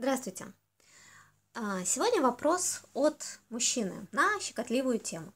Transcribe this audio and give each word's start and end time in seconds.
Здравствуйте. 0.00 0.46
А, 1.54 1.84
Сегодня 1.84 2.22
вопрос 2.22 2.82
от 2.94 3.40
мужчины 3.48 4.06
на 4.12 4.38
щекотливую 4.38 5.00
тему. 5.00 5.34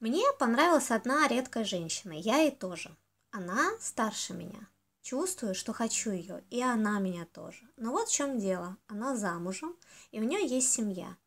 Мне 0.00 0.24
понравилась 0.38 0.90
одна 0.90 1.28
редкая 1.28 1.64
женщина, 1.64 2.12
я 2.12 2.38
ей 2.38 2.50
тоже. 2.50 2.96
Она 3.30 3.72
старше 3.80 4.32
меня. 4.32 4.70
Чувствую, 5.02 5.54
что 5.54 5.74
хочу 5.74 6.12
ее, 6.12 6.42
и 6.48 6.62
она 6.62 6.98
меня 6.98 7.26
тоже. 7.26 7.68
Но 7.76 7.90
вот 7.92 8.08
в 8.08 8.12
чем 8.12 8.38
дело. 8.38 8.78
Она 8.86 9.16
замужем, 9.16 9.76
и 10.12 10.18
у 10.18 10.22
нее 10.22 10.46
есть 10.46 10.72
семья. 10.72 11.18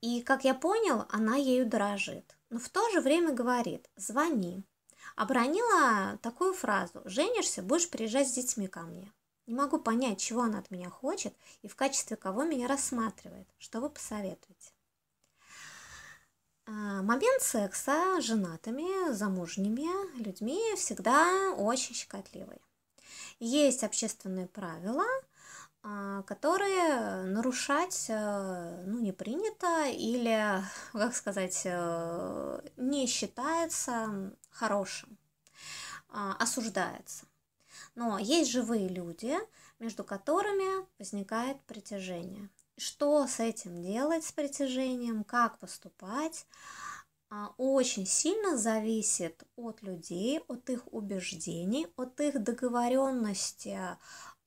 И, 0.00 0.22
как 0.22 0.44
я 0.44 0.54
понял, 0.54 1.06
она 1.08 1.34
ею 1.34 1.66
дорожит. 1.66 2.36
Но 2.50 2.60
в 2.60 2.68
то 2.68 2.88
же 2.90 3.00
время 3.00 3.32
говорит, 3.32 3.90
звони. 3.96 4.62
Обронила 5.16 6.20
такую 6.22 6.54
фразу, 6.54 7.02
женишься, 7.04 7.62
будешь 7.62 7.90
приезжать 7.90 8.28
с 8.28 8.32
детьми 8.32 8.68
ко 8.68 8.82
мне. 8.82 9.12
Не 9.50 9.56
могу 9.56 9.80
понять, 9.80 10.20
чего 10.20 10.42
она 10.42 10.60
от 10.60 10.70
меня 10.70 10.88
хочет 10.90 11.34
и 11.62 11.66
в 11.66 11.74
качестве 11.74 12.16
кого 12.16 12.44
меня 12.44 12.68
рассматривает. 12.68 13.48
Что 13.58 13.80
вы 13.80 13.90
посоветуете? 13.90 14.70
А, 16.66 17.02
момент 17.02 17.42
секса 17.42 18.20
с 18.20 18.22
женатыми, 18.22 19.12
замужними 19.12 19.88
людьми 20.22 20.62
всегда 20.76 21.52
очень 21.56 21.96
щекотливый. 21.96 22.60
Есть 23.40 23.82
общественные 23.82 24.46
правила, 24.46 25.04
а, 25.82 26.22
которые 26.22 27.24
нарушать 27.24 28.06
э, 28.08 28.84
ну, 28.86 29.00
не 29.00 29.10
принято 29.10 29.86
или, 29.88 30.62
как 30.92 31.12
сказать, 31.12 31.62
э, 31.64 32.60
не 32.76 33.08
считается 33.08 34.30
хорошим, 34.52 35.18
а, 36.08 36.36
осуждается. 36.38 37.26
Но 37.94 38.18
есть 38.18 38.50
живые 38.50 38.88
люди, 38.88 39.36
между 39.78 40.04
которыми 40.04 40.86
возникает 40.98 41.60
притяжение. 41.62 42.48
Что 42.76 43.26
с 43.26 43.40
этим 43.40 43.82
делать, 43.82 44.24
с 44.24 44.32
притяжением, 44.32 45.24
как 45.24 45.58
поступать, 45.58 46.46
а, 47.32 47.54
очень 47.58 48.06
сильно 48.06 48.56
зависит 48.56 49.44
от 49.54 49.82
людей, 49.82 50.40
от 50.48 50.68
их 50.68 50.82
убеждений, 50.92 51.86
от 51.96 52.20
их 52.20 52.42
договоренности 52.42 53.78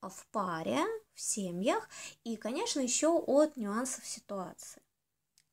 а, 0.01 0.09
в 0.09 0.27
паре, 0.31 0.83
в 1.13 1.21
семьях 1.21 1.87
и, 2.25 2.35
конечно, 2.35 2.81
еще 2.81 3.17
от 3.19 3.55
нюансов 3.55 4.05
ситуации. 4.05 4.81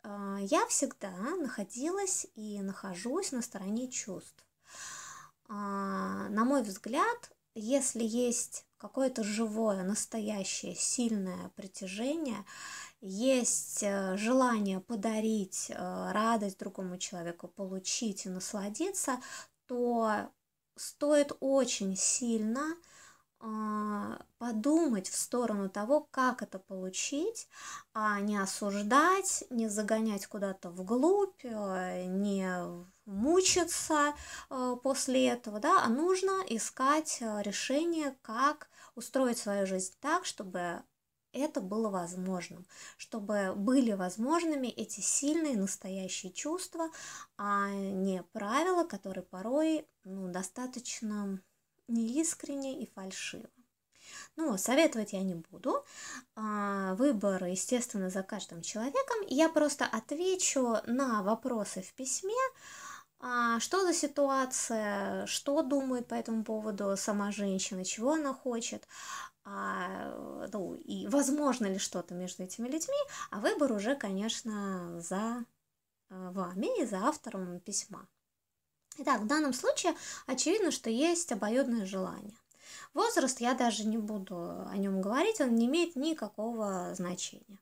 А, 0.03 0.39
я 0.41 0.67
всегда 0.67 1.13
находилась 1.37 2.27
и 2.35 2.61
нахожусь 2.63 3.31
на 3.31 3.43
стороне 3.43 3.89
чувств. 3.89 4.45
На 5.49 6.45
мой 6.45 6.63
взгляд, 6.63 7.33
если 7.55 8.05
есть 8.05 8.65
какое-то 8.79 9.23
живое, 9.23 9.83
настоящее, 9.83 10.75
сильное 10.75 11.51
притяжение, 11.57 12.45
есть 13.01 13.83
э, 13.83 14.17
желание 14.17 14.81
подарить 14.81 15.71
э, 15.71 16.11
радость 16.13 16.59
другому 16.59 16.99
человеку, 16.99 17.49
получить 17.49 18.27
и 18.27 18.29
насладиться, 18.31 19.21
то 19.67 20.31
стоит 20.77 21.33
очень 21.41 21.97
сильно 21.97 22.75
подумать 24.39 25.09
в 25.09 25.17
сторону 25.17 25.69
того, 25.69 26.07
как 26.11 26.43
это 26.43 26.59
получить, 26.59 27.49
а 27.95 28.21
не 28.21 28.37
осуждать, 28.37 29.45
не 29.51 29.69
загонять 29.69 30.27
куда-то 30.27 30.71
вглубь, 30.71 31.45
э, 31.45 32.05
не 32.05 32.51
мучиться 33.07 34.15
э, 34.51 34.77
после 34.83 35.29
этого, 35.29 35.61
да, 35.61 35.83
а 35.85 35.89
нужно 35.89 36.43
искать 36.49 37.19
э, 37.21 37.43
решение, 37.43 38.17
как 38.23 38.69
устроить 38.95 39.39
свою 39.39 39.67
жизнь 39.67 39.95
так, 40.01 40.27
чтобы 40.27 40.83
это 41.33 41.61
было 41.61 41.89
возможным, 41.89 42.67
чтобы 42.97 43.55
были 43.55 43.93
возможными 43.93 44.67
эти 44.67 45.01
сильные 45.01 45.57
настоящие 45.57 46.33
чувства, 46.33 46.91
а 47.37 47.71
не 47.71 48.23
правила, 48.33 48.85
которые 48.85 49.25
порой 49.25 49.87
ну, 50.05 50.29
достаточно 50.29 51.41
неискренне 51.91 52.83
и 52.83 52.91
фальшиво. 52.95 53.49
Ну, 54.37 54.57
советовать 54.57 55.13
я 55.13 55.23
не 55.23 55.35
буду. 55.35 55.85
А, 56.35 56.95
выбор, 56.95 57.45
естественно, 57.45 58.11
за 58.11 58.23
каждым 58.23 58.63
человеком. 58.63 59.19
Я 59.29 59.49
просто 59.49 59.85
отвечу 59.87 60.79
на 60.87 61.23
вопросы 61.23 61.83
в 61.83 61.93
письме, 61.95 62.35
а, 63.19 63.61
что 63.61 63.83
за 63.85 63.93
ситуация, 63.93 65.27
что 65.27 65.63
думает 65.63 66.09
по 66.09 66.15
этому 66.15 66.45
поводу 66.45 66.97
сама 66.97 67.33
женщина, 67.33 67.85
чего 67.85 68.13
она 68.13 68.33
хочет, 68.33 68.87
а, 69.45 70.47
ну, 70.53 70.75
и 70.75 71.07
возможно 71.09 71.67
ли 71.67 71.79
что-то 71.79 72.15
между 72.15 72.45
этими 72.45 72.69
людьми, 72.69 72.99
а 73.31 73.41
выбор 73.41 73.73
уже, 73.73 73.95
конечно, 73.95 75.01
за 75.01 75.45
вами 76.09 76.83
и 76.83 76.87
за 76.87 76.99
автором 77.05 77.61
письма. 77.61 78.09
Итак, 79.03 79.23
в 79.23 79.27
данном 79.27 79.55
случае 79.55 79.95
очевидно, 80.27 80.71
что 80.71 80.91
есть 80.91 81.33
обоюдное 81.33 81.87
желание. 81.87 82.37
Возраст 82.93 83.41
я 83.41 83.55
даже 83.55 83.87
не 83.87 83.97
буду 83.97 84.67
о 84.69 84.77
нем 84.77 85.01
говорить, 85.01 85.41
он 85.41 85.55
не 85.55 85.67
имеет 85.67 85.97
никакого 85.97 86.95
значения. 86.95 87.59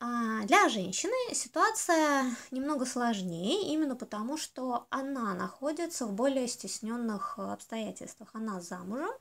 А 0.00 0.42
для 0.42 0.68
женщины 0.68 1.34
ситуация 1.34 2.24
немного 2.50 2.84
сложнее, 2.84 3.72
именно 3.72 3.96
потому 3.96 4.36
что 4.36 4.86
она 4.90 5.32
находится 5.32 6.04
в 6.04 6.12
более 6.12 6.46
стесненных 6.46 7.38
обстоятельствах. 7.38 8.28
Она 8.34 8.60
замужем, 8.60 9.14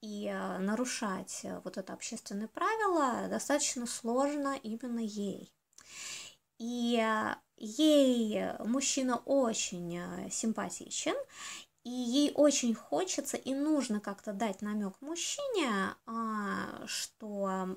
и 0.00 0.26
э, 0.26 0.58
нарушать 0.58 1.44
вот 1.64 1.76
это 1.76 1.92
общественное 1.92 2.48
правило 2.48 3.28
достаточно 3.28 3.86
сложно 3.86 4.56
именно 4.62 5.00
ей. 5.00 5.52
И 6.58 6.96
э, 6.98 7.34
ей 7.60 8.42
мужчина 8.58 9.16
очень 9.24 9.98
э, 9.98 10.30
симпатичен, 10.30 11.14
и 11.82 11.90
ей 11.90 12.32
очень 12.34 12.74
хочется 12.74 13.38
и 13.38 13.54
нужно 13.54 14.00
как-то 14.00 14.34
дать 14.34 14.60
намек 14.60 15.00
мужчине, 15.00 15.94
а, 16.06 16.86
что, 16.86 17.68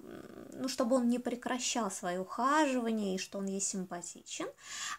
ну, 0.51 0.67
чтобы 0.67 0.97
он 0.97 1.07
не 1.07 1.19
прекращал 1.19 1.89
свое 1.89 2.19
ухаживание 2.19 3.15
и 3.15 3.17
что 3.17 3.37
он 3.37 3.45
ей 3.45 3.61
симпатичен. 3.61 4.47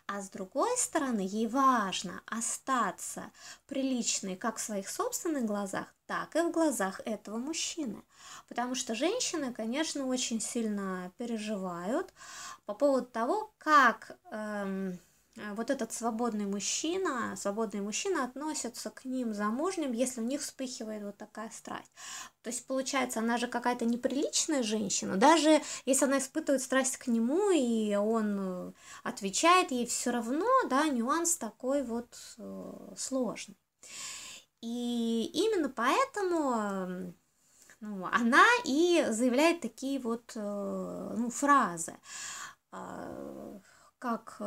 А 0.07 0.23
с 0.23 0.31
другой 0.31 0.75
стороны, 0.79 1.21
ей 1.21 1.47
важно 1.47 2.23
остаться 2.25 3.31
приличной 3.67 4.37
как 4.37 4.57
в 4.57 4.63
своих 4.63 4.89
собственных 4.89 5.45
глазах, 5.45 5.87
так 6.07 6.35
и 6.35 6.41
в 6.41 6.51
глазах 6.51 7.03
этого 7.05 7.37
мужчины. 7.37 8.03
Потому 8.49 8.75
что 8.75 8.95
женщины, 8.95 9.53
конечно, 9.53 10.07
очень 10.07 10.41
сильно 10.41 11.13
переживают 11.19 12.13
по 12.67 12.75
поводу 12.75 13.07
того, 13.07 13.53
как... 13.59 14.19
Эм, 14.31 14.99
Э, 15.37 15.55
вот 15.55 15.71
этот 15.71 15.93
свободный 15.93 16.47
мужчина, 16.47 17.35
свободные 17.37 17.83
мужчины 17.83 18.19
относятся 18.19 18.91
к 18.91 19.05
ним 19.05 19.35
замужним, 19.35 19.93
если 19.93 20.21
у 20.21 20.25
них 20.25 20.41
вспыхивает 20.41 21.03
вот 21.03 21.17
такая 21.17 21.51
страсть. 21.51 21.91
То 22.43 22.51
есть, 22.51 22.67
получается, 22.67 23.21
она 23.21 23.37
же 23.39 23.49
какая-то 23.49 23.85
неприличная 23.85 24.63
женщина, 24.63 25.17
даже 25.17 25.61
если 25.87 26.05
она 26.05 26.19
испытывает 26.19 26.63
страсть 26.63 26.97
к 26.99 27.07
нему, 27.09 27.51
и 27.51 27.95
он 27.95 28.37
э, 28.39 28.73
отвечает 29.03 29.71
ей 29.71 29.87
все 29.87 30.11
равно, 30.11 30.47
да, 30.69 30.87
нюанс 30.89 31.37
такой 31.37 31.83
вот 31.83 32.17
э, 32.39 32.95
сложный. 32.97 33.57
И 34.61 35.31
именно 35.35 35.69
поэтому 35.69 37.13
ну, 37.81 38.09
она 38.11 38.47
и 38.65 39.05
заявляет 39.11 39.61
такие 39.61 40.01
вот 40.01 40.33
ну, 40.35 41.29
фразы, 41.29 41.95
как 43.99 44.41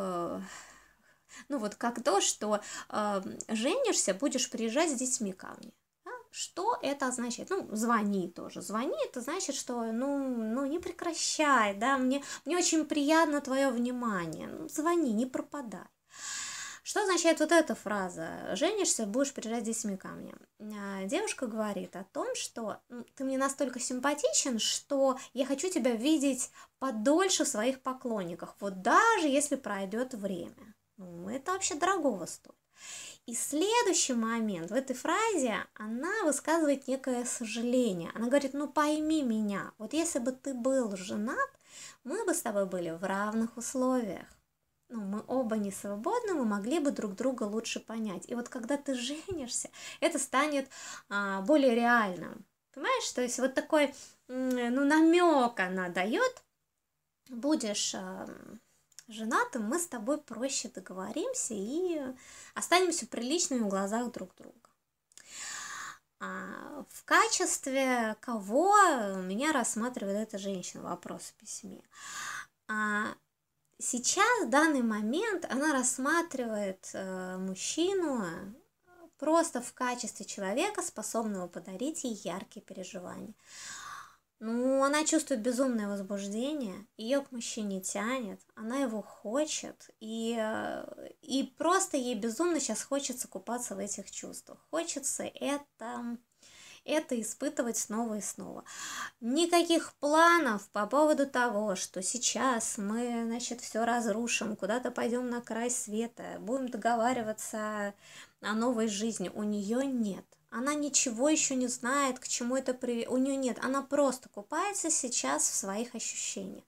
ну 1.50 1.58
вот 1.58 1.76
как 1.76 2.04
то, 2.04 2.22
что 2.22 2.62
э, 2.90 3.22
женишься, 3.50 4.14
будешь 4.14 4.50
приезжать 4.50 4.92
с 4.92 4.96
детьми 4.96 5.34
ко 5.34 5.56
мне. 5.60 5.72
Да? 6.06 6.12
Что 6.32 6.78
это 6.82 7.08
означает? 7.08 7.50
Ну, 7.50 7.68
звони 7.76 8.30
тоже. 8.30 8.62
Звони, 8.62 8.98
это 9.06 9.22
значит, 9.22 9.56
что, 9.56 9.92
ну, 9.92 10.18
ну 10.28 10.66
не 10.66 10.80
прекращай, 10.80 11.76
да, 11.76 11.98
мне, 11.98 12.24
мне 12.46 12.58
очень 12.58 12.86
приятно 12.86 13.42
твое 13.42 13.70
внимание. 13.70 14.48
Ну, 14.48 14.68
звони, 14.70 15.14
не 15.14 15.26
пропадай. 15.26 15.88
Что 16.88 17.04
означает 17.04 17.42
вот 17.42 17.52
эта 17.52 17.76
фраза? 17.76 18.56
Женишься, 18.56 19.06
будешь 19.06 19.34
приезжать 19.34 19.64
с 19.64 19.66
детьми 19.66 19.98
ко 19.98 20.08
мне. 20.08 20.34
А, 20.58 21.04
девушка 21.04 21.46
говорит 21.46 21.98
о 21.98 22.06
том, 22.06 22.34
что 22.34 22.78
ты 23.14 23.26
мне 23.26 23.38
настолько 23.38 23.78
симпатичен, 23.78 24.58
что 24.58 25.20
я 25.34 25.46
хочу 25.46 25.70
тебя 25.70 25.92
видеть 25.92 26.50
подольше 26.80 27.44
в 27.44 27.50
своих 27.50 27.82
поклонниках, 27.82 28.56
вот 28.62 28.82
даже 28.84 29.28
если 29.28 29.58
пройдет 29.58 30.14
время. 30.14 30.76
Ну, 30.96 31.28
это 31.28 31.52
вообще 31.52 31.76
дорогого 31.76 32.26
стоит. 32.26 32.56
И 33.26 33.36
следующий 33.36 34.14
момент 34.14 34.72
в 34.72 34.74
этой 34.74 34.96
фразе 34.96 35.58
она 35.74 36.24
высказывает 36.24 36.88
некое 36.88 37.26
сожаление. 37.26 38.14
Она 38.16 38.28
говорит, 38.28 38.54
ну 38.54 38.66
пойми 38.70 39.24
меня, 39.24 39.74
вот 39.78 39.92
если 39.92 40.20
бы 40.20 40.32
ты 40.32 40.54
был 40.54 40.96
женат, 40.96 41.50
мы 42.06 42.24
бы 42.24 42.34
с 42.34 42.44
тобой 42.44 42.66
были 42.66 42.92
в 42.92 43.04
равных 43.04 43.58
условиях. 43.58 44.26
Ну, 44.90 45.02
мы 45.02 45.24
оба 45.28 45.58
не 45.58 45.72
свободны, 45.72 46.34
мы 46.34 46.46
могли 46.46 46.80
бы 46.80 46.92
друг 46.92 47.16
друга 47.16 47.44
лучше 47.44 47.80
понять. 47.80 48.24
И 48.30 48.36
вот 48.36 48.48
когда 48.48 48.78
ты 48.78 48.96
женишься, 48.96 49.70
это 50.00 50.18
станет 50.18 50.70
а, 51.10 51.42
более 51.42 51.76
реальным. 51.76 52.46
Понимаешь, 52.74 53.12
то 53.12 53.22
есть 53.22 53.40
вот 53.40 53.54
такой 53.54 53.94
ну, 54.28 54.86
намек 54.86 55.60
она 55.60 55.90
дает, 55.90 56.44
будешь 57.30 57.94
эм, 57.94 58.62
женатым, 59.08 59.64
мы 59.64 59.80
с 59.80 59.88
тобой 59.88 60.20
проще 60.20 60.70
договоримся 60.70 61.54
и 61.54 62.02
останемся 62.54 63.08
приличными 63.08 63.62
в 63.62 63.70
глазах 63.70 64.12
друг 64.12 64.36
друга. 64.36 64.54
А 66.20 66.86
в 66.90 67.04
качестве 67.06 68.16
кого 68.22 68.76
меня 69.22 69.54
рассматривает 69.54 70.18
эта 70.18 70.38
женщина, 70.38 70.84
вопрос 70.84 71.24
в 71.24 71.34
письме. 71.34 71.82
А 72.68 73.16
сейчас, 73.80 74.46
в 74.46 74.50
данный 74.50 74.82
момент, 74.82 75.46
она 75.50 75.74
рассматривает 75.74 76.90
э, 76.94 77.38
мужчину 77.38 78.24
просто 79.18 79.62
в 79.62 79.74
качестве 79.74 80.26
человека, 80.26 80.82
способного 80.82 81.48
подарить 81.48 82.04
ей 82.04 82.14
яркие 82.24 82.66
переживания. 82.66 83.34
Ну, 84.40 84.84
она 84.84 85.04
чувствует 85.04 85.42
безумное 85.42 85.88
возбуждение, 85.88 86.86
ее 86.96 87.22
к 87.22 87.32
мужчине 87.32 87.82
тянет, 87.82 88.40
она 88.54 88.78
его 88.78 89.02
хочет, 89.02 89.90
и, 90.00 90.38
э, 90.40 91.10
и 91.22 91.44
просто 91.58 91.98
ей 91.98 92.14
безумно 92.14 92.60
сейчас 92.60 92.84
хочется 92.84 93.28
купаться 93.28 93.76
в 93.76 93.80
этих 93.80 94.12
чувствах. 94.12 94.60
Хочется 94.70 95.24
это, 95.24 96.18
это 96.88 97.20
испытывать 97.20 97.78
снова 97.78 98.16
и 98.16 98.22
снова. 98.22 98.64
Никаких 99.22 99.94
планов 100.00 100.68
по 100.70 100.88
поводу 100.88 101.28
того, 101.28 101.76
что 101.76 102.02
сейчас 102.02 102.78
мы, 102.78 103.26
значит, 103.26 103.62
все 103.62 103.86
разрушим, 103.86 104.56
куда-то 104.56 104.92
пойдем 104.92 105.30
на 105.30 105.42
край 105.42 105.70
света, 105.70 106.38
будем 106.40 106.70
договариваться 106.70 107.94
о 108.42 108.54
новой 108.54 108.88
жизни, 108.88 109.30
у 109.34 109.44
нее 109.44 109.86
нет. 109.86 110.26
Она 110.50 110.74
ничего 110.74 111.30
еще 111.30 111.56
не 111.56 111.68
знает, 111.68 112.20
к 112.20 112.28
чему 112.28 112.56
это 112.56 112.74
приведет. 112.74 113.10
У 113.10 113.18
нее 113.18 113.36
нет. 113.36 113.60
Она 113.62 113.82
просто 113.82 114.30
купается 114.30 114.90
сейчас 114.90 115.44
в 115.44 115.54
своих 115.54 115.94
ощущениях. 115.94 116.64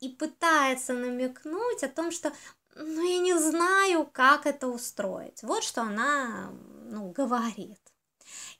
И 0.00 0.08
пытается 0.08 0.94
намекнуть 0.94 1.84
о 1.84 1.88
том, 1.88 2.10
что 2.10 2.32
ну, 2.74 3.08
я 3.08 3.18
не 3.20 3.38
знаю, 3.38 4.08
как 4.12 4.46
это 4.46 4.66
устроить. 4.66 5.42
Вот 5.42 5.62
что 5.62 5.82
она 5.82 6.50
ну, 6.86 7.10
говорит. 7.10 7.78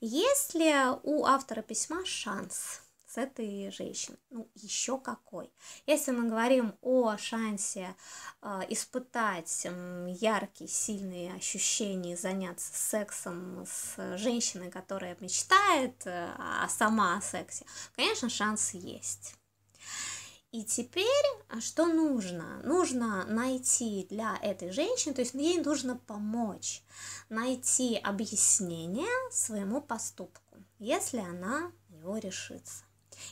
Если 0.06 0.70
у 1.02 1.24
автора 1.24 1.62
письма 1.62 2.04
шанс 2.04 2.82
с 3.06 3.16
этой 3.16 3.70
женщиной. 3.70 4.18
Ну, 4.28 4.50
еще 4.54 4.98
какой. 4.98 5.50
Если 5.86 6.10
мы 6.10 6.28
говорим 6.28 6.74
о 6.82 7.16
шансе 7.16 7.94
э, 8.42 8.60
испытать 8.68 9.62
э, 9.64 10.06
яркие, 10.10 10.68
сильные 10.68 11.32
ощущения, 11.32 12.18
заняться 12.18 12.70
сексом 12.74 13.64
с 13.66 14.18
женщиной, 14.18 14.70
которая 14.70 15.16
мечтает, 15.20 15.94
э, 16.04 16.28
сама 16.68 17.16
о 17.16 17.22
сексе, 17.22 17.64
конечно, 17.96 18.28
шанс 18.28 18.74
есть. 18.74 19.36
И 20.54 20.62
теперь 20.62 21.26
а 21.48 21.60
что 21.60 21.84
нужно? 21.86 22.60
Нужно 22.62 23.24
найти 23.24 24.06
для 24.08 24.38
этой 24.40 24.70
женщины, 24.70 25.12
то 25.12 25.20
есть 25.20 25.34
ей 25.34 25.60
нужно 25.60 25.96
помочь 25.96 26.84
найти 27.28 27.96
объяснение 27.96 29.32
своему 29.32 29.80
поступку, 29.80 30.62
если 30.78 31.18
она 31.18 31.72
его 31.88 32.18
решится. 32.18 32.84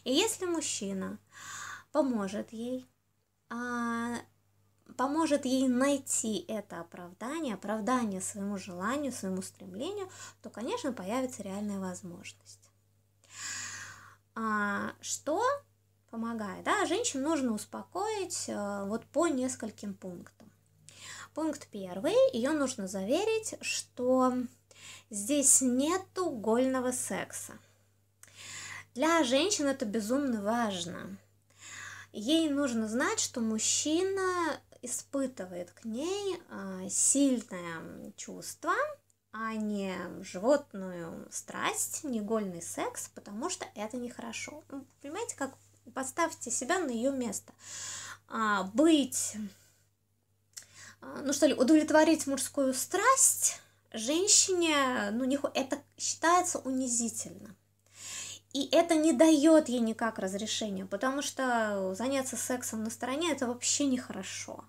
И 0.03 0.13
если 0.13 0.47
мужчина 0.47 1.21
поможет 1.93 2.53
ей, 2.53 2.89
а, 3.51 4.17
поможет 4.97 5.45
ей 5.45 5.69
найти 5.69 6.45
это 6.49 6.81
оправдание, 6.81 7.55
оправдание 7.55 8.21
своему 8.21 8.59
желанию, 8.59 9.13
своему 9.13 9.43
стремлению, 9.43 10.11
то, 10.43 10.51
конечно, 10.51 10.93
появится 10.93 11.45
реальная 11.45 11.79
возможность. 11.79 12.69
А, 14.35 14.95
что 15.01 15.41
помогает? 16.13 16.63
Да, 16.65 16.85
женщину 16.85 17.31
нужно 17.31 17.55
успокоить 17.55 18.45
а, 18.49 18.85
вот 18.85 19.05
по 19.07 19.27
нескольким 19.27 19.95
пунктам. 19.95 20.53
Пункт 21.35 21.67
первый, 21.73 22.15
ее 22.35 22.51
нужно 22.51 22.87
заверить, 22.87 23.55
что 23.63 24.35
здесь 25.09 25.63
нету 25.63 26.29
гольного 26.31 26.93
секса. 26.93 27.55
Для 28.95 29.25
женщин 29.25 29.67
это 29.67 29.87
безумно 29.87 30.43
важно. 30.43 31.17
Ей 32.13 32.51
нужно 32.51 32.89
знать, 32.89 33.19
что 33.19 33.41
мужчина 33.41 34.61
испытывает 34.83 35.71
к 35.71 35.87
ней 35.87 36.39
а, 36.51 36.91
сильное 36.91 38.13
чувство, 38.17 38.75
а 39.33 39.55
не 39.55 39.97
животную 40.21 41.27
страсть, 41.31 42.05
не 42.05 42.21
гольный 42.21 42.61
секс, 42.61 43.09
потому 43.15 43.49
что 43.49 43.65
это 43.75 43.97
нехорошо. 43.97 44.63
Ну, 44.71 44.85
понимаете, 45.01 45.37
как 45.37 45.55
поставьте 45.91 46.51
себя 46.51 46.79
на 46.79 46.91
ее 46.91 47.11
место. 47.11 47.53
А, 48.29 48.65
быть, 48.75 49.35
а, 51.01 51.23
ну 51.23 51.33
что 51.33 51.47
ли, 51.47 51.55
удовлетворить 51.55 52.27
мужскую 52.27 52.73
страсть 52.75 53.61
женщине, 53.93 55.11
ну, 55.13 55.25
не, 55.25 55.39
это 55.55 55.79
считается 55.99 56.59
унизительно. 56.61 57.55
И 58.53 58.69
это 58.71 58.95
не 58.95 59.13
дает 59.13 59.69
ей 59.69 59.81
никак 59.81 60.19
разрешения, 60.19 60.85
потому 60.85 61.23
что 61.23 61.95
заняться 61.95 62.37
сексом 62.37 62.85
на 62.85 62.91
стороне 62.91 63.33
это 63.33 63.47
вообще 63.47 63.87
нехорошо. 63.87 64.65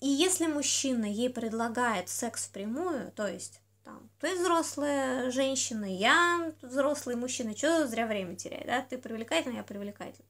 И 0.00 0.08
если 0.08 0.46
мужчина 0.46 1.04
ей 1.04 1.30
предлагает 1.30 2.08
секс 2.08 2.46
впрямую, 2.46 3.12
то 3.12 3.26
есть 3.26 3.60
там, 3.84 4.10
ты 4.18 4.34
взрослая 4.34 5.30
женщина, 5.30 5.84
я 5.84 6.52
взрослый 6.62 7.16
мужчина, 7.16 7.56
что 7.56 7.86
зря 7.86 8.06
время 8.06 8.34
терять, 8.34 8.66
да, 8.66 8.80
ты 8.80 8.98
привлекательный, 8.98 9.56
я 9.56 9.62
привлекательный. 9.62 10.28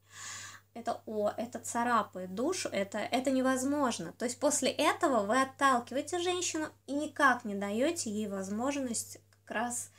Это 0.75 1.01
о, 1.07 1.31
это 1.37 1.61
царапает 1.61 2.35
душу, 2.35 2.69
это, 2.69 2.99
это 2.99 3.31
невозможно. 3.31 4.13
То 4.19 4.25
есть 4.25 4.41
после 4.41 4.71
этого 4.71 5.25
вы 5.25 5.41
отталкиваете 5.41 6.19
женщину 6.19 6.69
и 6.89 6.93
никак 6.95 7.45
не 7.45 7.55
даете 7.55 8.11
ей 8.11 8.27
возможность 8.27 9.19
как 9.31 9.57
раз 9.57 9.91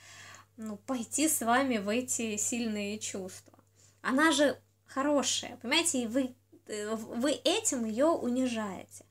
ну, 0.58 0.76
пойти 0.76 1.30
с 1.30 1.40
вами 1.40 1.78
в 1.78 1.88
эти 1.88 2.36
сильные 2.36 3.00
чувства. 3.00 3.58
Она 4.02 4.34
же 4.34 4.60
хорошая, 4.86 5.58
понимаете, 5.62 6.04
и 6.04 6.08
вы, 6.08 6.36
э, 6.68 6.96
вы 6.96 7.32
этим 7.32 7.86
ее 7.86 8.08
унижаете. 8.08 9.06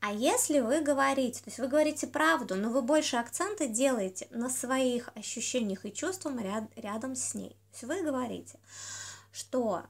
А 0.00 0.12
если 0.12 0.60
вы 0.60 0.80
говорите, 0.80 1.40
то 1.40 1.48
есть 1.48 1.58
вы 1.58 1.68
говорите 1.68 2.06
правду, 2.06 2.54
но 2.54 2.70
вы 2.70 2.82
больше 2.82 3.16
акценты 3.16 3.68
делаете 3.68 4.28
на 4.30 4.48
своих 4.48 5.10
ощущениях 5.14 5.84
и 5.84 5.92
чувствах 5.92 6.40
ряд, 6.40 6.64
рядом 6.76 7.14
с 7.14 7.34
ней. 7.34 7.50
То 7.50 7.72
есть 7.72 7.84
вы 7.84 8.02
говорите, 8.02 8.58
что 9.30 9.84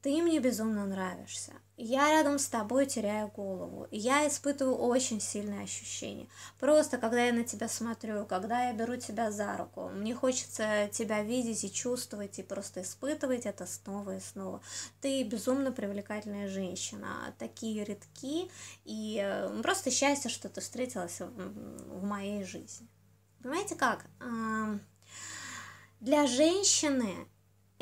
ты 0.00 0.22
мне 0.22 0.38
безумно 0.38 0.86
нравишься. 0.86 1.52
Я 1.76 2.08
рядом 2.10 2.38
с 2.38 2.46
тобой 2.46 2.86
теряю 2.86 3.28
голову. 3.28 3.88
Я 3.90 4.28
испытываю 4.28 4.76
очень 4.76 5.20
сильные 5.20 5.64
ощущения. 5.64 6.28
Просто 6.60 6.98
когда 6.98 7.24
я 7.24 7.32
на 7.32 7.42
тебя 7.42 7.68
смотрю, 7.68 8.26
когда 8.26 8.68
я 8.68 8.72
беру 8.72 8.96
тебя 8.96 9.32
за 9.32 9.56
руку, 9.56 9.88
мне 9.88 10.14
хочется 10.14 10.88
тебя 10.92 11.24
видеть 11.24 11.64
и 11.64 11.72
чувствовать, 11.72 12.38
и 12.38 12.44
просто 12.44 12.82
испытывать 12.82 13.44
это 13.44 13.66
снова 13.66 14.16
и 14.16 14.20
снова. 14.20 14.62
Ты 15.00 15.24
безумно 15.24 15.72
привлекательная 15.72 16.48
женщина. 16.48 17.34
Такие 17.40 17.82
редки. 17.82 18.48
И 18.84 19.20
э, 19.20 19.60
просто 19.60 19.90
счастье, 19.90 20.30
что 20.30 20.48
ты 20.48 20.60
встретилась 20.60 21.18
в 21.18 22.04
моей 22.04 22.44
жизни. 22.44 22.86
Понимаете 23.42 23.74
как? 23.74 24.06
Для 25.98 26.26
женщины 26.26 27.26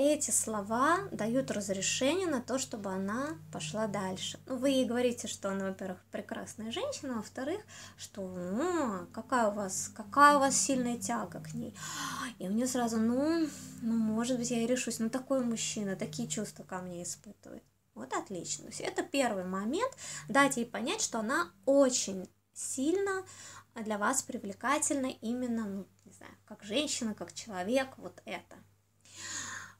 эти 0.02 0.30
слова 0.30 1.00
дают 1.10 1.50
разрешение 1.50 2.26
на 2.26 2.40
то, 2.40 2.58
чтобы 2.58 2.90
она 2.90 3.36
пошла 3.52 3.86
дальше. 3.86 4.38
Ну, 4.46 4.56
вы 4.56 4.70
ей 4.70 4.84
говорите, 4.84 5.28
что 5.28 5.50
она, 5.50 5.68
во-первых, 5.68 5.98
прекрасная 6.10 6.72
женщина, 6.72 7.14
а 7.14 7.16
во-вторых, 7.16 7.60
что 7.96 8.22
ну, 8.22 9.06
какая 9.12 9.48
у 9.48 9.54
вас, 9.54 9.90
какая 9.94 10.36
у 10.36 10.40
вас 10.40 10.56
сильная 10.56 10.98
тяга 10.98 11.40
к 11.40 11.54
ней. 11.54 11.74
И 12.38 12.48
у 12.48 12.52
нее 12.52 12.66
сразу, 12.66 12.98
ну, 12.98 13.48
ну, 13.82 13.94
может 13.94 14.38
быть, 14.38 14.50
я 14.50 14.62
и 14.62 14.66
решусь. 14.66 14.98
Ну, 14.98 15.10
такой 15.10 15.44
мужчина, 15.44 15.96
такие 15.96 16.28
чувства 16.28 16.64
ко 16.64 16.78
мне 16.78 17.02
испытывает. 17.02 17.62
Вот 17.94 18.12
отлично. 18.14 18.64
То 18.64 18.70
есть 18.70 18.80
это 18.80 19.02
первый 19.02 19.44
момент, 19.44 19.92
дать 20.28 20.56
ей 20.56 20.66
понять, 20.66 21.02
что 21.02 21.18
она 21.18 21.50
очень 21.66 22.28
сильно 22.54 23.24
для 23.74 23.98
вас 23.98 24.22
привлекательна 24.22 25.06
именно, 25.20 25.66
ну, 25.66 25.86
не 26.04 26.12
знаю, 26.12 26.32
как 26.46 26.62
женщина, 26.62 27.14
как 27.14 27.32
человек, 27.32 27.88
вот 27.96 28.20
это. 28.24 28.56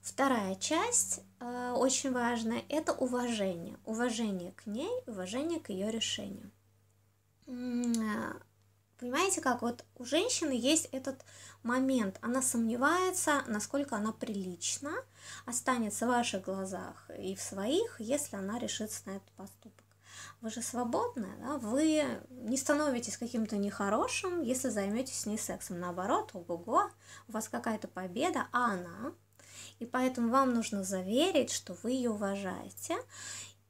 Вторая 0.03 0.57
часть 0.57 1.21
э, 1.39 1.75
очень 1.77 2.13
важная– 2.13 2.65
это 2.69 2.93
уважение. 2.93 3.79
Уважение 3.85 4.51
к 4.51 4.67
ней, 4.67 4.91
уважение 5.07 5.61
к 5.61 5.71
ее 5.71 5.93
решению. 5.93 6.51
Э, 7.47 8.33
понимаете, 8.99 9.41
как 9.41 9.63
вот 9.63 9.85
у 9.95 10.05
женщины 10.05 10.51
есть 10.51 10.87
этот 10.87 11.25
момент, 11.63 12.19
она 12.21 12.43
сомневается, 12.43 13.45
насколько 13.47 13.95
она 13.95 14.11
прилична, 14.11 14.93
останется 15.47 16.07
в 16.07 16.09
ваших 16.09 16.43
глазах 16.47 17.09
и 17.17 17.37
в 17.37 17.41
своих, 17.41 18.01
если 18.01 18.35
она 18.35 18.59
решится 18.59 19.03
на 19.07 19.13
этот 19.13 19.31
поступок. 19.37 19.85
Вы 20.41 20.51
же 20.51 20.63
свободная, 20.63 21.37
да? 21.37 21.59
вы 21.59 22.05
не 22.29 22.57
становитесь 22.57 23.17
каким-то 23.17 23.57
нехорошим, 23.57 24.43
если 24.43 24.69
займетесь 24.69 25.27
ней 25.27 25.39
сексом. 25.39 25.79
Наоборот, 25.79 26.31
ого-го, 26.35 26.91
у 27.29 27.33
вас 27.33 27.49
какая-то 27.49 27.87
победа, 27.87 28.49
а 28.51 28.73
она 28.73 29.15
И 29.79 29.87
поэтому 29.87 30.31
вам 30.31 30.55
нужно 30.55 30.85
заверить, 30.85 31.51
что 31.51 31.77
вы 31.83 31.93
ее 31.93 32.11
уважаете. 32.11 32.97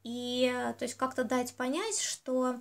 И 0.03 0.51
то 0.77 0.83
есть 0.83 0.95
как-то 0.95 1.23
дать 1.23 1.55
понять, 1.55 1.99
что 1.99 2.59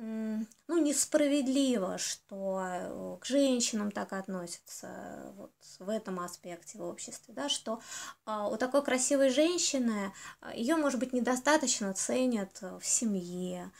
ну, 0.00 0.46
несправедливо, 0.68 1.98
что 1.98 2.60
э, 2.62 3.16
к 3.20 3.24
женщинам 3.26 3.90
так 3.90 4.12
относятся 4.12 5.32
вот 5.34 5.52
в 5.80 5.88
этом 5.88 6.20
аспекте 6.20 6.78
в 6.78 6.82
обществе, 6.82 7.34
да, 7.34 7.48
что 7.48 7.80
у 8.24 8.56
такой 8.56 8.84
красивой 8.84 9.30
женщины 9.30 10.12
ее, 10.54 10.76
может 10.76 11.00
быть, 11.00 11.12
недостаточно 11.12 11.92
ценят 11.94 12.62
в 12.62 12.84
семье, 12.84 13.72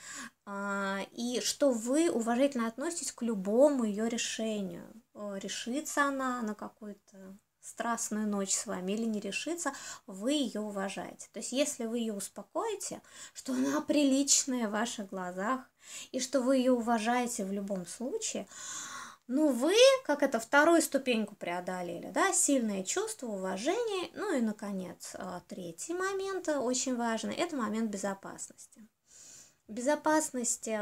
и 1.13 1.41
что 1.45 1.71
вы 1.71 2.11
уважительно 2.11 2.67
относитесь 2.67 3.13
к 3.13 3.23
любому 3.23 3.85
ее 3.85 4.09
решению. 4.09 4.91
Решится 5.15 6.07
она 6.07 6.43
на 6.43 6.55
какую-то 6.57 7.37
страстную 7.69 8.27
ночь 8.27 8.55
с 8.55 8.67
вами 8.67 8.93
или 8.93 9.05
не 9.05 9.21
решится, 9.21 9.73
вы 10.07 10.33
ее 10.33 10.61
уважаете. 10.61 11.29
То 11.33 11.41
есть, 11.41 11.53
если 11.53 11.87
вы 11.87 11.99
ее 11.99 12.15
успокоите, 12.15 13.03
что 13.35 13.53
она 13.53 13.81
приличная 13.81 14.69
в 14.69 14.73
ваших 14.73 15.09
глазах, 15.09 15.61
и 16.13 16.21
что 16.21 16.41
вы 16.41 16.57
ее 16.57 16.73
уважаете 16.73 17.45
в 17.45 17.53
любом 17.53 17.87
случае, 17.87 18.47
ну, 19.27 19.53
вы, 19.53 19.75
как 20.05 20.23
это, 20.23 20.41
вторую 20.41 20.81
ступеньку 20.81 21.35
преодолели, 21.35 22.11
да, 22.11 22.33
сильное 22.33 22.83
чувство, 22.83 23.27
уважение, 23.27 24.11
ну 24.15 24.35
и, 24.35 24.41
наконец, 24.41 25.15
а, 25.15 25.43
третий 25.49 25.93
момент, 25.93 26.49
очень 26.49 26.97
важный, 26.97 27.35
это 27.35 27.55
момент 27.55 27.91
безопасности 27.91 28.89
безопасности 29.69 30.81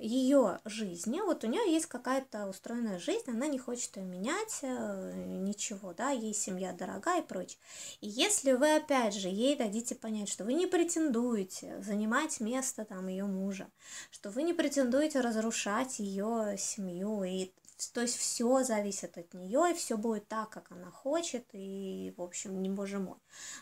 ее 0.00 0.60
жизни, 0.64 1.20
вот 1.20 1.44
у 1.44 1.46
нее 1.46 1.70
есть 1.70 1.86
какая-то 1.86 2.48
устроенная 2.48 2.98
жизнь, 2.98 3.30
она 3.30 3.46
не 3.46 3.58
хочет 3.58 3.96
ее 3.96 4.04
менять, 4.04 4.60
э, 4.62 5.12
ничего, 5.26 5.92
да, 5.92 6.10
ей 6.10 6.34
семья 6.34 6.72
дорогая 6.72 7.20
и 7.20 7.26
прочее. 7.26 7.58
И 8.00 8.08
если 8.08 8.52
вы, 8.52 8.74
опять 8.74 9.14
же, 9.14 9.28
ей 9.28 9.54
дадите 9.54 9.94
понять, 9.94 10.30
что 10.30 10.44
вы 10.44 10.54
не 10.54 10.66
претендуете 10.66 11.80
занимать 11.82 12.40
место 12.40 12.84
там 12.84 13.06
ее 13.08 13.24
мужа, 13.24 13.68
что 14.10 14.30
вы 14.30 14.42
не 14.42 14.54
претендуете 14.54 15.20
разрушать 15.20 15.98
ее 15.98 16.56
семью 16.58 17.22
и 17.22 17.50
то 17.88 18.00
есть 18.00 18.16
все 18.16 18.62
зависит 18.62 19.18
от 19.18 19.34
нее, 19.34 19.70
и 19.70 19.74
все 19.74 19.96
будет 19.96 20.28
так, 20.28 20.50
как 20.50 20.70
она 20.70 20.90
хочет, 20.90 21.44
и, 21.52 22.14
в 22.16 22.22
общем, 22.22 22.62
не 22.62 22.68
боже 22.68 22.98
мой. 22.98 23.18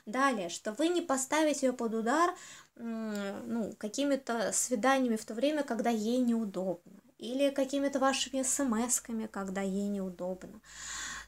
Далее, 0.06 0.48
что 0.48 0.72
вы 0.72 0.88
не 0.88 1.00
поставите 1.00 1.66
ее 1.66 1.72
под 1.72 1.94
удар 1.94 2.34
ну, 2.76 3.74
какими-то 3.78 4.52
свиданиями 4.52 5.16
в 5.16 5.24
то 5.24 5.34
время, 5.34 5.62
когда 5.62 5.90
ей 5.90 6.18
неудобно, 6.18 7.00
или 7.18 7.50
какими-то 7.50 7.98
вашими 7.98 8.42
смс-ками, 8.42 9.26
когда 9.26 9.60
ей 9.60 9.88
неудобно. 9.88 10.60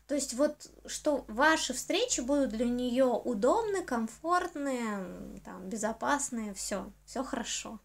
То 0.08 0.14
есть 0.16 0.34
вот, 0.34 0.70
что 0.86 1.24
ваши 1.28 1.72
встречи 1.72 2.20
будут 2.20 2.50
для 2.50 2.66
нее 2.66 3.06
удобны, 3.06 3.82
комфортные, 3.82 5.40
там, 5.44 5.68
безопасные, 5.68 6.52
все, 6.54 6.92
все 7.06 7.22
хорошо. 7.22 7.78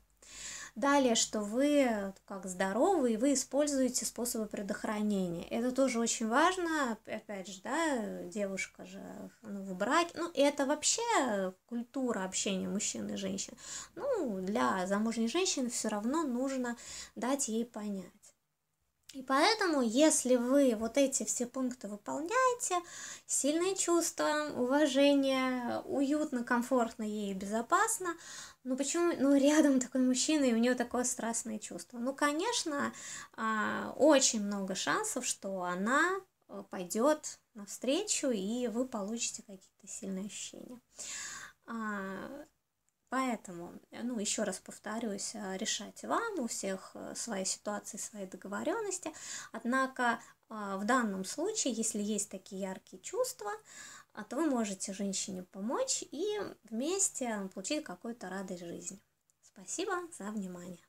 Далее, 0.78 1.16
что 1.16 1.40
вы 1.40 2.14
как 2.28 2.46
здоровы, 2.46 3.14
и 3.14 3.18
вы 3.18 3.34
используете 3.34 4.06
способы 4.06 4.46
предохранения. 4.46 5.48
Это 5.48 5.72
тоже 5.72 6.00
очень 6.00 6.28
важно. 6.28 7.00
Опять 7.08 7.48
же, 7.48 7.60
да, 7.64 8.22
девушка 8.26 8.86
же 8.86 9.02
ну, 9.42 9.64
в 9.64 9.76
браке. 9.76 10.12
Ну, 10.14 10.30
это 10.36 10.68
вообще 10.68 11.02
культура 11.68 12.26
общения 12.26 12.68
мужчин 12.68 13.10
и 13.10 13.16
женщин. 13.16 13.56
Ну, 13.96 14.40
для 14.42 14.86
замужней 14.86 15.30
женщины 15.30 15.72
все 15.72 15.88
равно 15.88 16.22
нужно 16.22 16.78
дать 17.16 17.48
ей 17.48 17.66
понять. 17.66 18.27
И 19.18 19.24
поэтому, 19.24 19.82
если 19.82 20.36
вы 20.36 20.76
вот 20.76 20.96
эти 20.96 21.24
все 21.24 21.48
пункты 21.48 21.88
выполняете, 21.88 22.76
сильные 23.26 23.76
чувства, 23.76 24.52
уважение, 24.56 25.82
уютно, 25.86 26.44
комфортно 26.44 27.02
ей 27.02 27.34
безопасно, 27.34 28.16
ну 28.64 28.78
почему, 28.78 29.14
ну 29.18 29.36
рядом 29.36 29.80
такой 29.80 30.02
мужчина, 30.02 30.44
и 30.44 30.54
у 30.54 30.58
него 30.58 30.76
такое 30.76 31.04
страстное 31.04 31.58
чувство. 31.58 31.98
Ну, 31.98 32.14
конечно, 32.14 32.94
а, 33.36 33.92
очень 33.98 34.44
много 34.44 34.76
шансов, 34.76 35.26
что 35.26 35.64
она 35.64 36.04
э, 36.50 36.64
пойдет 36.70 37.40
навстречу, 37.56 38.30
и 38.30 38.68
вы 38.68 38.88
получите 38.88 39.42
какие-то 39.42 39.88
сильные 39.88 40.28
ощущения. 40.28 40.80
А, 43.10 43.16
поэтому, 43.16 43.74
ну, 43.92 44.20
еще 44.20 44.44
раз 44.44 44.60
повторюсь, 44.60 45.36
э, 45.36 45.58
решать 45.58 46.04
вам, 46.04 46.40
у 46.40 46.48
всех 46.48 46.92
э, 46.94 47.14
свои 47.16 47.46
ситуации, 47.46 47.98
свои 47.98 48.26
договоренности. 48.26 49.12
Однако 49.52 50.20
в 50.50 50.86
данном 50.86 51.26
случае, 51.26 51.74
если 51.74 52.02
есть 52.02 52.30
такие 52.30 52.62
яркие 52.62 53.02
чувства, 53.02 53.52
а 54.14 54.24
то 54.24 54.38
вы 54.38 54.46
можете 54.46 54.94
женщине 54.94 55.44
помочь 55.44 56.06
и 56.10 56.40
вместе 56.70 57.50
получить 57.54 57.84
какую-то 57.84 58.30
радость 58.30 58.64
жизни. 58.64 58.98
Спасибо 59.42 59.94
за 60.18 60.32
внимание. 60.32 60.87